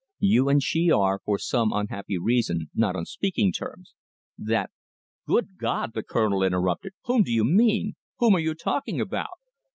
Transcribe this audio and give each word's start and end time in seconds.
"You 0.17 0.49
and 0.49 0.63
she 0.63 0.89
are, 0.89 1.21
for 1.23 1.37
some 1.37 1.71
unhappy 1.71 2.17
reason, 2.17 2.71
not 2.73 2.95
on 2.95 3.05
speaking 3.05 3.51
terms. 3.51 3.93
That" 4.35 4.71
"Good 5.27 5.59
God!" 5.59 5.93
the 5.93 6.01
Colonel 6.01 6.41
interrupted, 6.41 6.93
"whom 7.03 7.21
do 7.21 7.31
you 7.31 7.43
mean? 7.43 7.93
Whom 8.17 8.33
are 8.35 8.39
you 8.39 8.55
talking 8.55 8.99
about?" 8.99 9.37